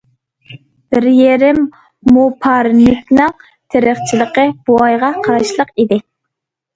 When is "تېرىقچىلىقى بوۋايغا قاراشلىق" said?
3.75-5.71